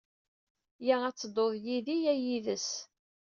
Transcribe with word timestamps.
Ya 0.87 0.95
ad 1.07 1.13
ttedduḍ 1.15 1.51
yid-i, 1.63 1.97
ya 2.03 2.13
yid-s. 2.23 2.69